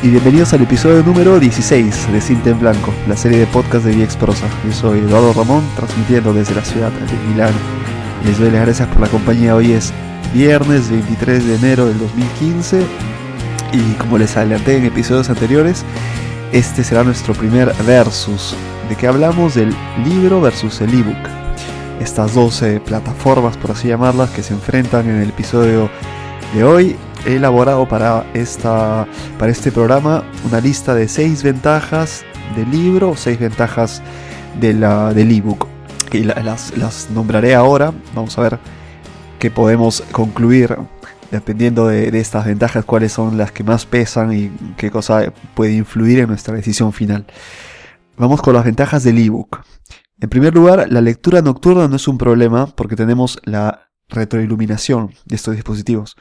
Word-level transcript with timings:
y 0.00 0.10
bienvenidos 0.10 0.52
al 0.52 0.62
episodio 0.62 1.02
número 1.02 1.40
16 1.40 2.12
de 2.12 2.20
Cinta 2.20 2.50
en 2.50 2.60
Blanco, 2.60 2.94
la 3.08 3.16
serie 3.16 3.38
de 3.38 3.46
podcast 3.46 3.84
de 3.84 3.96
VX 3.96 4.16
Prosa. 4.16 4.46
Yo 4.64 4.72
soy 4.72 5.00
Eduardo 5.00 5.32
Ramón, 5.32 5.64
transmitiendo 5.74 6.32
desde 6.32 6.54
la 6.54 6.64
ciudad 6.64 6.92
de 6.92 7.28
Milán. 7.28 7.52
Les 8.24 8.38
doy 8.38 8.50
las 8.50 8.62
gracias 8.62 8.88
por 8.88 9.00
la 9.00 9.08
compañía. 9.08 9.56
Hoy 9.56 9.72
es 9.72 9.92
viernes 10.32 10.88
23 10.88 11.46
de 11.46 11.54
enero 11.56 11.86
del 11.86 11.98
2015 11.98 12.82
y 13.72 13.94
como 13.94 14.18
les 14.18 14.36
adelanté 14.36 14.76
en 14.76 14.84
episodios 14.84 15.30
anteriores, 15.30 15.84
este 16.52 16.84
será 16.84 17.02
nuestro 17.02 17.34
primer 17.34 17.72
versus. 17.84 18.54
¿De 18.88 18.94
qué 18.94 19.08
hablamos? 19.08 19.56
Del 19.56 19.74
libro 20.04 20.40
versus 20.40 20.80
el 20.80 20.94
ebook. 20.94 21.28
Estas 21.98 22.34
dos 22.34 22.62
plataformas, 22.84 23.56
por 23.56 23.72
así 23.72 23.88
llamarlas, 23.88 24.30
que 24.30 24.44
se 24.44 24.54
enfrentan 24.54 25.10
en 25.10 25.22
el 25.22 25.30
episodio 25.30 25.90
de 26.54 26.62
hoy 26.62 26.96
he 27.26 27.36
elaborado 27.36 27.88
para, 27.88 28.24
esta, 28.34 29.06
para 29.38 29.52
este 29.52 29.72
programa 29.72 30.24
una 30.44 30.60
lista 30.60 30.94
de 30.94 31.08
6 31.08 31.42
ventajas 31.42 32.24
del 32.56 32.70
libro, 32.70 33.14
6 33.16 33.38
ventajas 33.38 34.02
de 34.60 34.74
la, 34.74 35.12
del 35.14 35.32
ebook. 35.32 35.66
Y 36.12 36.24
las, 36.24 36.76
las 36.76 37.10
nombraré 37.10 37.54
ahora. 37.54 37.92
Vamos 38.14 38.38
a 38.38 38.42
ver 38.42 38.58
qué 39.38 39.50
podemos 39.50 40.02
concluir 40.12 40.76
dependiendo 41.30 41.86
de, 41.86 42.10
de, 42.10 42.20
estas 42.20 42.46
ventajas, 42.46 42.84
cuáles 42.84 43.12
son 43.12 43.36
las 43.36 43.52
que 43.52 43.62
más 43.62 43.84
pesan 43.84 44.32
y 44.32 44.50
qué 44.76 44.90
cosa 44.90 45.32
puede 45.54 45.74
influir 45.74 46.20
en 46.20 46.28
nuestra 46.28 46.54
decisión 46.54 46.92
final. 46.92 47.26
Vamos 48.16 48.40
con 48.40 48.54
las 48.54 48.64
ventajas 48.64 49.04
del 49.04 49.18
ebook. 49.18 49.60
En 50.20 50.28
primer 50.28 50.54
lugar, 50.54 50.86
la 50.90 51.00
lectura 51.00 51.42
nocturna 51.42 51.86
no 51.86 51.96
es 51.96 52.08
un 52.08 52.18
problema 52.18 52.66
porque 52.66 52.96
tenemos 52.96 53.38
la 53.44 53.90
retroiluminación 54.08 55.14
de 55.26 55.36
estos 55.36 55.54
dispositivos 55.54 56.16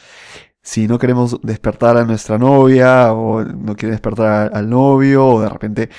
si 0.67 0.85
no 0.85 0.99
queremos 0.99 1.39
despertar 1.43 1.95
a 1.95 2.03
nuestra 2.03 2.37
novia 2.37 3.13
o 3.13 3.41
no 3.41 3.77
quieren 3.77 3.91
despertar 3.91 4.51
al 4.53 4.69
novio 4.69 5.25
o 5.25 5.41
de 5.41 5.47
repente 5.47 5.89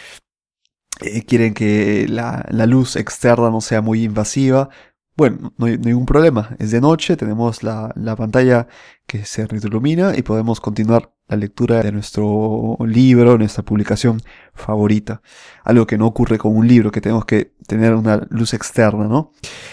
eh, 1.00 1.24
quieren 1.24 1.54
que 1.54 2.06
la, 2.06 2.44
luz 2.66 2.96
externa 2.96 3.48
no 3.48 3.62
sea 3.62 3.80
muy 3.80 4.04
invasiva, 4.04 4.68
bueno, 5.16 5.54
no 5.56 5.66
hay 5.66 5.78
ningún 5.78 6.04
problema. 6.04 6.54
Es 6.58 6.70
de 6.70 6.82
noche, 6.82 7.16
tenemos 7.16 7.62
la, 7.62 7.94
pantalla 8.14 8.68
que 9.06 9.24
se 9.24 9.46
retroilumina 9.46 10.14
y 10.14 10.22
podemos 10.22 10.60
continuar 10.60 11.14
la 11.28 11.36
lectura 11.38 11.82
de 11.82 11.90
nuestro 11.90 12.76
libro, 12.86 13.38
nuestra 13.38 13.64
publicación 13.64 14.20
favorita. 14.52 15.22
Algo 15.64 15.86
que 15.86 15.96
no 15.96 16.06
ocurre 16.06 16.36
con 16.36 16.54
un 16.54 16.68
libro, 16.68 16.90
que 16.92 17.00
tenemos 17.00 17.24
que 17.24 17.54
tener 17.66 17.94
una 17.94 18.20
luz 18.28 18.52
externa, 18.52 19.08
¿no? 19.08 19.32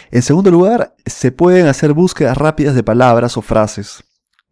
En 0.10 0.22
segundo 0.22 0.52
lugar, 0.52 0.96
se 1.06 1.34
pueden 1.34 1.68
hacer 1.68 1.92
búsquedas 1.92 2.38
rápidas 2.38 2.76
de 2.76 2.84
palabras 2.84 3.36
o 3.36 3.42
frases 3.42 4.06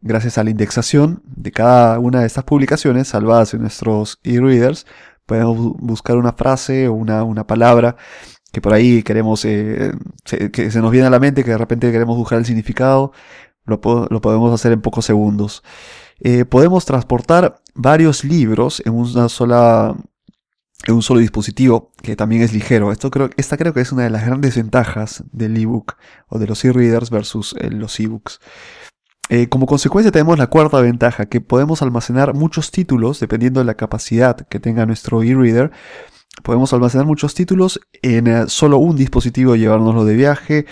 gracias 0.03 0.37
a 0.37 0.43
la 0.43 0.51
indexación 0.51 1.23
de 1.25 1.51
cada 1.51 1.97
una 1.99 2.19
de 2.21 2.27
estas 2.27 2.43
publicaciones 2.43 3.07
salvadas 3.07 3.53
en 3.53 3.61
nuestros 3.61 4.19
e-readers, 4.23 4.85
podemos 5.25 5.57
buscar 5.79 6.17
una 6.17 6.33
frase 6.33 6.87
o 6.87 6.93
una, 6.93 7.23
una 7.23 7.47
palabra 7.47 7.95
que 8.51 8.61
por 8.61 8.73
ahí 8.73 9.01
queremos, 9.01 9.45
eh, 9.45 9.93
que 10.51 10.69
se 10.69 10.79
nos 10.79 10.91
viene 10.91 11.07
a 11.07 11.09
la 11.09 11.19
mente, 11.19 11.43
que 11.43 11.51
de 11.51 11.57
repente 11.57 11.91
queremos 11.91 12.17
buscar 12.17 12.37
el 12.37 12.45
significado, 12.45 13.11
lo, 13.65 13.81
podemos 13.81 14.53
hacer 14.53 14.73
en 14.73 14.81
pocos 14.81 15.05
segundos. 15.05 15.63
Eh, 16.19 16.45
podemos 16.45 16.85
transportar 16.85 17.61
varios 17.73 18.23
libros 18.23 18.83
en 18.85 18.93
una 18.93 19.27
sola 19.29 19.95
en 20.85 20.95
un 20.95 21.01
solo 21.01 21.21
dispositivo 21.21 21.91
que 22.01 22.15
también 22.15 22.41
es 22.41 22.53
ligero. 22.53 22.91
Esto 22.91 23.09
creo, 23.09 23.29
esta 23.37 23.57
creo 23.57 23.73
que 23.73 23.81
es 23.81 23.91
una 23.91 24.03
de 24.03 24.09
las 24.09 24.25
grandes 24.25 24.55
ventajas 24.55 25.23
del 25.31 25.55
ebook 25.57 25.95
o 26.27 26.39
de 26.39 26.47
los 26.47 26.63
e-readers 26.65 27.09
versus 27.09 27.55
eh, 27.59 27.69
los 27.71 27.99
ebooks. 27.99 28.39
Eh, 29.29 29.47
como 29.47 29.65
consecuencia 29.65 30.11
tenemos 30.11 30.37
la 30.37 30.47
cuarta 30.47 30.81
ventaja, 30.81 31.27
que 31.27 31.39
podemos 31.39 31.81
almacenar 31.81 32.33
muchos 32.33 32.71
títulos 32.71 33.19
dependiendo 33.19 33.61
de 33.61 33.65
la 33.65 33.75
capacidad 33.75 34.35
que 34.35 34.59
tenga 34.59 34.85
nuestro 34.85 35.23
e-reader. 35.23 35.71
Podemos 36.41 36.73
almacenar 36.73 37.05
muchos 37.05 37.33
títulos 37.33 37.79
en 38.01 38.27
eh, 38.27 38.45
solo 38.47 38.79
un 38.79 38.95
dispositivo, 38.95 39.55
llevárnoslo 39.55 40.03
de 40.03 40.15
viaje 40.15 40.65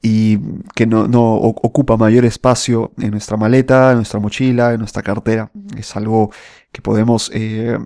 y 0.00 0.38
que 0.74 0.86
no, 0.86 1.36
ocupa 1.36 1.96
mayor 1.96 2.24
espacio 2.24 2.92
en 2.98 3.12
nuestra 3.12 3.36
maleta, 3.36 3.90
en 3.90 3.98
nuestra 3.98 4.18
mochila, 4.18 4.72
en 4.72 4.80
nuestra 4.80 5.02
cartera. 5.02 5.52
Es 5.76 5.94
algo 5.96 6.32
que 6.72 6.82
podemos 6.82 7.30
eh, 7.34 7.78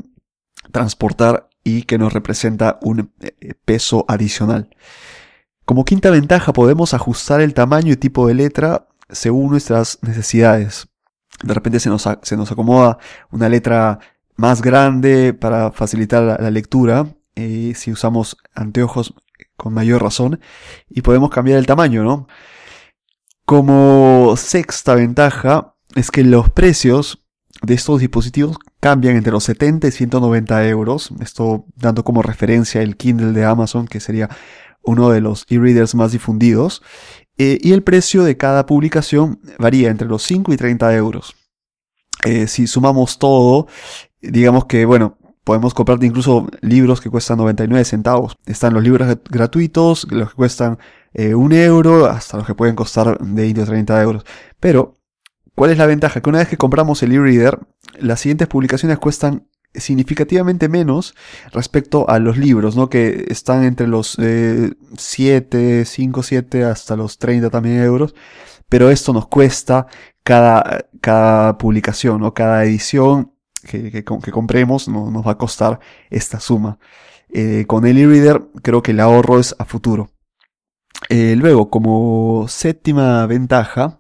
transportar 0.72 1.48
y 1.62 1.82
que 1.82 1.98
nos 1.98 2.12
representa 2.12 2.78
un 2.80 3.10
peso 3.64 4.04
adicional. 4.08 4.70
Como 5.66 5.84
quinta 5.84 6.10
ventaja 6.10 6.52
podemos 6.52 6.94
ajustar 6.94 7.40
el 7.40 7.52
tamaño 7.52 7.92
y 7.92 7.96
tipo 7.96 8.28
de 8.28 8.34
letra 8.34 8.86
según 9.10 9.50
nuestras 9.50 9.98
necesidades. 10.02 10.88
De 11.42 11.54
repente 11.54 11.80
se 11.80 11.90
nos, 11.90 12.08
se 12.22 12.36
nos 12.36 12.50
acomoda 12.50 12.98
una 13.30 13.48
letra 13.48 13.98
más 14.36 14.62
grande 14.62 15.34
para 15.34 15.72
facilitar 15.72 16.40
la, 16.40 16.50
lectura, 16.50 17.06
eh, 17.34 17.72
si 17.74 17.90
usamos 17.90 18.36
anteojos 18.54 19.14
con 19.56 19.72
mayor 19.72 20.02
razón, 20.02 20.40
y 20.88 21.02
podemos 21.02 21.30
cambiar 21.30 21.58
el 21.58 21.66
tamaño, 21.66 22.04
¿no? 22.04 22.28
Como 23.44 24.34
sexta 24.36 24.94
ventaja 24.94 25.74
es 25.94 26.10
que 26.10 26.24
los 26.24 26.50
precios 26.50 27.22
de 27.62 27.74
estos 27.74 28.00
dispositivos 28.00 28.58
cambian 28.80 29.16
entre 29.16 29.32
los 29.32 29.44
70 29.44 29.88
y 29.88 29.90
190 29.90 30.68
euros, 30.68 31.10
esto 31.20 31.64
dando 31.74 32.04
como 32.04 32.22
referencia 32.22 32.82
el 32.82 32.96
Kindle 32.96 33.32
de 33.32 33.44
Amazon, 33.44 33.86
que 33.86 34.00
sería 34.00 34.28
uno 34.82 35.10
de 35.10 35.20
los 35.20 35.46
e-readers 35.48 35.94
más 35.94 36.12
difundidos, 36.12 36.82
eh, 37.38 37.58
y 37.60 37.72
el 37.72 37.82
precio 37.82 38.24
de 38.24 38.36
cada 38.36 38.66
publicación 38.66 39.40
varía 39.58 39.90
entre 39.90 40.08
los 40.08 40.22
5 40.22 40.52
y 40.52 40.56
30 40.56 40.94
euros. 40.94 41.34
Eh, 42.24 42.46
si 42.46 42.66
sumamos 42.66 43.18
todo, 43.18 43.66
digamos 44.20 44.64
que, 44.64 44.84
bueno, 44.84 45.18
podemos 45.44 45.74
comprarte 45.74 46.06
incluso 46.06 46.48
libros 46.60 47.00
que 47.00 47.10
cuestan 47.10 47.38
99 47.38 47.84
centavos. 47.84 48.36
Están 48.46 48.74
los 48.74 48.82
libros 48.82 49.18
gratuitos, 49.30 50.10
los 50.10 50.30
que 50.30 50.34
cuestan 50.34 50.78
eh, 51.14 51.34
un 51.34 51.52
euro, 51.52 52.06
hasta 52.06 52.38
los 52.38 52.46
que 52.46 52.54
pueden 52.54 52.74
costar 52.74 53.18
de 53.18 53.42
20 53.42 53.62
o 53.62 53.64
30 53.64 54.02
euros. 54.02 54.24
Pero, 54.58 54.96
¿cuál 55.54 55.70
es 55.70 55.78
la 55.78 55.86
ventaja? 55.86 56.20
Que 56.20 56.30
una 56.30 56.38
vez 56.38 56.48
que 56.48 56.56
compramos 56.56 57.02
el 57.02 57.12
e-reader, 57.12 57.60
las 57.98 58.20
siguientes 58.20 58.48
publicaciones 58.48 58.98
cuestan 58.98 59.46
significativamente 59.76 60.68
menos 60.68 61.14
respecto 61.52 62.08
a 62.08 62.18
los 62.18 62.36
libros, 62.38 62.76
¿no? 62.76 62.88
Que 62.88 63.26
están 63.28 63.64
entre 63.64 63.86
los 63.86 64.18
7, 64.96 65.84
5, 65.84 66.22
7 66.22 66.64
hasta 66.64 66.96
los 66.96 67.18
30 67.18 67.50
también 67.50 67.82
euros. 67.82 68.14
Pero 68.68 68.90
esto 68.90 69.12
nos 69.12 69.28
cuesta 69.28 69.86
cada, 70.22 70.86
cada 71.00 71.56
publicación, 71.58 72.22
o 72.24 72.34
Cada 72.34 72.64
edición 72.64 73.32
que, 73.62 73.90
que, 73.90 74.04
compremos 74.04 74.88
nos 74.88 75.26
va 75.26 75.32
a 75.32 75.38
costar 75.38 75.80
esta 76.10 76.40
suma. 76.40 76.78
Eh, 77.28 77.64
con 77.66 77.86
el 77.86 77.98
e-reader 77.98 78.42
creo 78.62 78.82
que 78.82 78.92
el 78.92 79.00
ahorro 79.00 79.38
es 79.38 79.54
a 79.58 79.64
futuro. 79.64 80.10
Eh, 81.08 81.34
luego, 81.36 81.70
como 81.70 82.46
séptima 82.48 83.26
ventaja, 83.26 83.98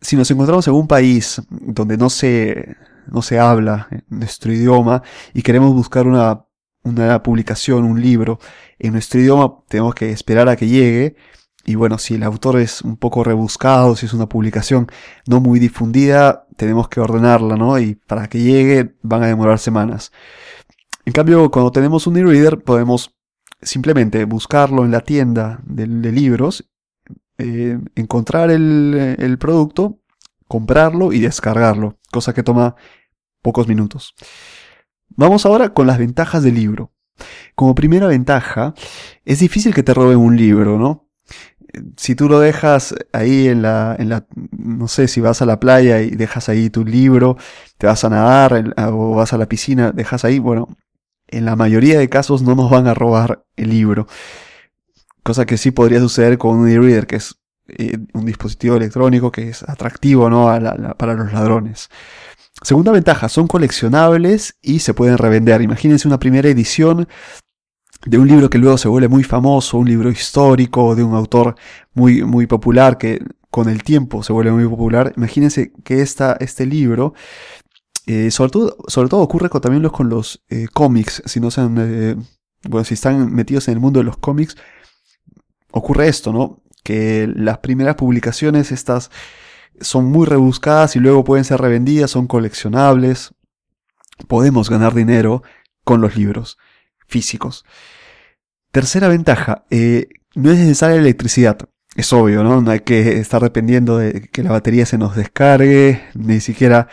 si 0.00 0.16
nos 0.16 0.30
encontramos 0.30 0.68
en 0.68 0.74
un 0.74 0.86
país 0.86 1.42
donde 1.50 1.96
no 1.96 2.10
se, 2.10 2.76
no 3.16 3.22
se 3.22 3.38
habla 3.38 3.88
nuestro 4.08 4.52
idioma 4.52 5.02
y 5.32 5.40
queremos 5.40 5.72
buscar 5.72 6.06
una, 6.06 6.44
una 6.82 7.22
publicación, 7.22 7.84
un 7.84 8.02
libro 8.02 8.38
en 8.78 8.92
nuestro 8.92 9.18
idioma, 9.18 9.54
tenemos 9.68 9.94
que 9.94 10.10
esperar 10.10 10.50
a 10.50 10.56
que 10.56 10.68
llegue. 10.68 11.16
Y 11.64 11.76
bueno, 11.76 11.96
si 11.96 12.14
el 12.14 12.22
autor 12.22 12.60
es 12.60 12.82
un 12.82 12.98
poco 12.98 13.24
rebuscado, 13.24 13.96
si 13.96 14.04
es 14.04 14.12
una 14.12 14.28
publicación 14.28 14.86
no 15.26 15.40
muy 15.40 15.58
difundida, 15.58 16.46
tenemos 16.56 16.90
que 16.90 17.00
ordenarla, 17.00 17.56
¿no? 17.56 17.78
Y 17.78 17.94
para 17.94 18.28
que 18.28 18.38
llegue 18.38 18.94
van 19.02 19.22
a 19.22 19.28
demorar 19.28 19.58
semanas. 19.58 20.12
En 21.06 21.14
cambio, 21.14 21.50
cuando 21.50 21.72
tenemos 21.72 22.06
un 22.06 22.18
e-reader, 22.18 22.62
podemos 22.62 23.16
simplemente 23.62 24.26
buscarlo 24.26 24.84
en 24.84 24.90
la 24.90 25.00
tienda 25.00 25.60
de, 25.64 25.86
libros, 26.12 26.68
eh, 27.38 27.78
encontrar 27.94 28.50
el 28.50 29.38
producto, 29.40 30.00
comprarlo 30.48 31.12
y 31.12 31.20
descargarlo, 31.20 31.98
cosa 32.12 32.34
que 32.34 32.42
toma 32.42 32.76
pocos 33.46 33.68
minutos. 33.68 34.16
Vamos 35.10 35.46
ahora 35.46 35.68
con 35.68 35.86
las 35.86 35.98
ventajas 35.98 36.42
del 36.42 36.56
libro. 36.56 36.90
Como 37.54 37.76
primera 37.76 38.08
ventaja, 38.08 38.74
es 39.24 39.38
difícil 39.38 39.72
que 39.72 39.84
te 39.84 39.94
roben 39.94 40.18
un 40.18 40.36
libro, 40.36 40.80
¿no? 40.80 41.08
Si 41.96 42.16
tú 42.16 42.28
lo 42.28 42.40
dejas 42.40 42.92
ahí 43.12 43.46
en 43.46 43.62
la, 43.62 43.96
no 44.50 44.88
sé, 44.88 45.06
si 45.06 45.20
vas 45.20 45.42
a 45.42 45.46
la 45.46 45.60
playa 45.60 46.00
y 46.00 46.10
dejas 46.10 46.48
ahí 46.48 46.70
tu 46.70 46.84
libro, 46.84 47.36
te 47.78 47.86
vas 47.86 48.02
a 48.02 48.08
nadar 48.08 48.74
o 48.92 49.14
vas 49.14 49.32
a 49.32 49.38
la 49.38 49.46
piscina, 49.46 49.92
dejas 49.92 50.24
ahí, 50.24 50.40
bueno, 50.40 50.66
en 51.28 51.44
la 51.44 51.54
mayoría 51.54 52.00
de 52.00 52.08
casos 52.08 52.42
no 52.42 52.56
nos 52.56 52.68
van 52.68 52.88
a 52.88 52.94
robar 52.94 53.44
el 53.54 53.70
libro. 53.70 54.08
Cosa 55.22 55.46
que 55.46 55.56
sí 55.56 55.70
podría 55.70 56.00
suceder 56.00 56.36
con 56.36 56.56
un 56.56 56.68
e-reader, 56.68 57.06
que 57.06 57.16
es 57.16 57.36
eh, 57.68 57.98
un 58.12 58.26
dispositivo 58.26 58.74
electrónico 58.74 59.30
que 59.30 59.50
es 59.50 59.62
atractivo, 59.62 60.28
¿no? 60.30 60.46
para 60.98 61.14
los 61.14 61.32
ladrones. 61.32 61.90
Segunda 62.62 62.92
ventaja, 62.92 63.28
son 63.28 63.46
coleccionables 63.46 64.56
y 64.62 64.80
se 64.80 64.94
pueden 64.94 65.18
revender. 65.18 65.60
Imagínense 65.62 66.08
una 66.08 66.18
primera 66.18 66.48
edición 66.48 67.06
de 68.04 68.18
un 68.18 68.28
libro 68.28 68.50
que 68.50 68.58
luego 68.58 68.78
se 68.78 68.88
vuelve 68.88 69.08
muy 69.08 69.24
famoso, 69.24 69.78
un 69.78 69.88
libro 69.88 70.10
histórico 70.10 70.94
de 70.94 71.02
un 71.02 71.14
autor 71.14 71.56
muy, 71.94 72.22
muy 72.24 72.46
popular 72.46 72.98
que 72.98 73.22
con 73.50 73.68
el 73.68 73.82
tiempo 73.82 74.22
se 74.22 74.32
vuelve 74.32 74.52
muy 74.52 74.66
popular. 74.66 75.12
Imagínense 75.16 75.72
que 75.84 76.00
esta, 76.00 76.36
este 76.40 76.66
libro 76.66 77.14
Eh, 78.08 78.30
sobre, 78.30 78.50
todo, 78.52 79.20
ocurre 79.20 79.48
con, 79.48 79.60
también 79.60 79.82
los, 79.82 79.90
con 79.90 80.08
los 80.08 80.40
eh, 80.48 80.68
cómics, 80.72 81.22
si 81.26 81.40
no 81.40 81.50
sean, 81.50 81.76
eh, 81.76 82.14
bueno, 82.62 82.84
si 82.84 82.94
están 82.94 83.34
metidos 83.34 83.66
en 83.66 83.74
el 83.74 83.80
mundo 83.80 83.98
de 83.98 84.04
los 84.04 84.16
cómics, 84.16 84.56
ocurre 85.72 86.06
esto, 86.06 86.32
¿no? 86.32 86.62
Que 86.84 87.26
las 87.34 87.58
primeras 87.58 87.96
publicaciones, 87.96 88.70
estas 88.70 89.10
son 89.80 90.06
muy 90.06 90.26
rebuscadas 90.26 90.96
y 90.96 91.00
luego 91.00 91.24
pueden 91.24 91.44
ser 91.44 91.60
revendidas, 91.60 92.10
son 92.10 92.26
coleccionables. 92.26 93.34
Podemos 94.28 94.70
ganar 94.70 94.94
dinero 94.94 95.42
con 95.84 96.00
los 96.00 96.16
libros 96.16 96.58
físicos. 97.06 97.64
Tercera 98.72 99.08
ventaja, 99.08 99.64
no 99.70 100.50
es 100.50 100.58
necesaria 100.58 100.96
electricidad. 100.96 101.58
Es 101.96 102.12
obvio, 102.12 102.44
¿no? 102.44 102.70
Hay 102.70 102.80
que 102.80 103.18
estar 103.18 103.40
dependiendo 103.40 103.96
de 103.96 104.28
que 104.30 104.42
la 104.42 104.50
batería 104.50 104.84
se 104.84 104.98
nos 104.98 105.16
descargue, 105.16 106.02
ni 106.14 106.40
siquiera 106.40 106.88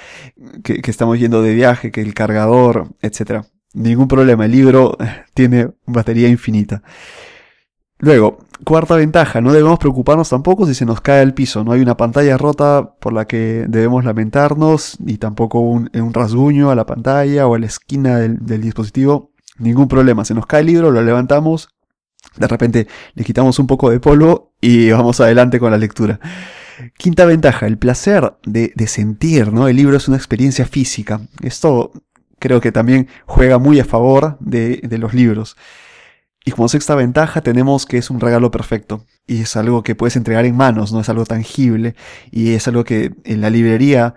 que, 0.64 0.80
estamos 0.86 1.20
yendo 1.20 1.42
de 1.42 1.54
viaje, 1.54 1.92
que 1.92 2.00
el 2.02 2.14
cargador, 2.14 2.88
etc. 3.02 3.44
Ningún 3.74 4.08
problema, 4.08 4.46
el 4.46 4.52
libro 4.52 4.98
tiene 5.34 5.72
batería 5.86 6.30
infinita. 6.30 6.84
Luego, 8.04 8.40
cuarta 8.66 8.98
ventaja, 8.98 9.40
no 9.40 9.54
debemos 9.54 9.80
preocuparnos 9.80 10.28
tampoco 10.28 10.68
si 10.68 10.76
se 10.76 10.84
nos 10.84 11.00
cae 11.00 11.22
al 11.22 11.34
piso. 11.34 11.64
No 11.64 11.72
hay 11.72 11.80
una 11.80 11.96
pantalla 11.96 12.38
rota 12.38 12.96
por 13.00 13.14
la 13.14 13.28
que 13.28 13.64
debemos 13.70 14.04
lamentarnos, 14.04 14.98
ni 15.00 15.16
tampoco 15.16 15.62
un, 15.62 15.90
rasguño 16.12 16.70
a 16.70 16.76
la 16.76 16.86
pantalla 16.86 17.48
o 17.48 17.56
a 17.56 17.60
la 17.60 17.66
esquina 17.66 18.18
del, 18.18 18.62
dispositivo. 18.62 19.32
Ningún 19.58 19.88
problema, 19.88 20.26
se 20.26 20.34
nos 20.34 20.46
cae 20.46 20.60
el 20.60 20.68
libro, 20.68 20.92
lo 20.92 21.02
levantamos, 21.02 21.70
de 22.36 22.46
repente 22.46 22.88
le 23.14 23.24
quitamos 23.24 23.58
un 23.60 23.68
poco 23.68 23.90
de 23.90 24.02
polvo 24.02 24.52
y 24.60 24.92
vamos 24.92 25.22
adelante 25.22 25.58
con 25.58 25.72
la 25.72 25.78
lectura. 25.78 26.20
Quinta 26.98 27.24
ventaja, 27.24 27.68
el 27.68 27.78
placer 27.78 28.34
de, 28.46 28.74
sentir, 28.86 29.54
¿no? 29.54 29.70
El 29.70 29.78
libro 29.78 29.96
es 29.96 30.10
una 30.10 30.18
experiencia 30.18 30.66
física. 30.66 31.22
Esto 31.42 31.94
creo 32.38 32.60
que 32.60 32.74
también 32.74 33.08
juega 33.28 33.60
muy 33.60 33.80
a 33.80 33.86
favor 33.86 34.38
de 34.42 34.98
los 35.00 35.14
libros. 35.14 35.56
Y 36.46 36.52
como 36.52 36.68
sexta 36.68 36.96
ventaja 36.96 37.42
tenemos 37.42 37.86
que 37.86 37.98
es 37.98 38.10
un 38.10 38.20
regalo 38.20 38.52
perfecto. 38.52 39.06
Y 39.26 39.42
es 39.42 39.56
algo 39.56 39.82
que 39.84 39.96
puedes 39.96 40.16
entregar 40.16 40.46
en 40.46 40.58
manos, 40.58 40.92
no 40.92 41.00
es 41.00 41.10
algo 41.10 41.26
tangible. 41.26 41.96
Y 42.32 42.54
es 42.54 42.68
algo 42.68 42.84
que 42.84 43.14
en 43.24 43.42
la 43.42 43.50
librería, 43.50 44.16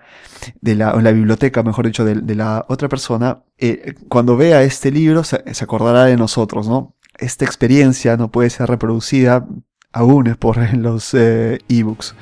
de 0.61 0.75
la, 0.75 0.93
o 0.93 0.97
en 0.97 1.05
la 1.05 1.11
biblioteca, 1.11 1.63
mejor 1.63 1.85
dicho, 1.85 2.03
de, 2.03 2.35
la 2.35 2.65
otra 2.67 2.89
persona, 2.89 3.43
eh, 3.57 3.95
cuando 4.09 4.35
vea 4.35 4.63
este 4.63 4.91
libro 4.91 5.23
se, 5.23 5.41
acordará 5.61 6.05
de 6.05 6.17
nosotros, 6.17 6.67
¿no? 6.67 6.95
esta 7.17 7.45
experiencia 7.45 8.17
no 8.17 8.29
puede 8.31 8.49
ser 8.49 8.69
reproducida 8.69 9.47
aún 9.91 10.35
por 10.39 10.57
los 10.73 11.13
eh, 11.13 11.59
ebooks. 11.69 12.15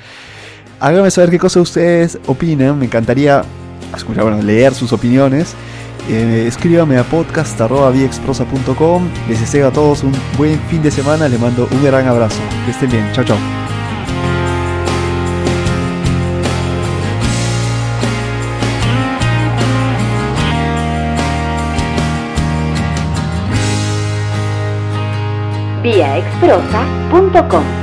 Háganme 0.80 1.10
saber 1.10 1.30
qué 1.30 1.38
cosas 1.38 1.62
ustedes 1.62 2.18
opinan, 2.26 2.78
me 2.78 2.84
encantaría 2.86 3.42
escuchar, 3.94 4.24
bueno, 4.24 4.42
leer 4.42 4.74
sus 4.74 4.92
opiniones. 4.92 5.54
Eh, 6.08 6.44
escríbame 6.46 6.98
a 6.98 7.04
podcast.viexprosa.com. 7.04 9.08
Les 9.28 9.40
deseo 9.40 9.68
a 9.68 9.72
todos 9.72 10.02
un 10.02 10.12
buen 10.36 10.60
fin 10.68 10.82
de 10.82 10.90
semana, 10.90 11.28
les 11.28 11.40
mando 11.40 11.68
un 11.70 11.84
gran 11.84 12.06
abrazo. 12.06 12.40
Que 12.64 12.70
estén 12.70 12.90
bien, 12.90 13.10
chao 13.12 13.24
chao. 13.24 13.36
viaexprosa.com. 25.82 27.75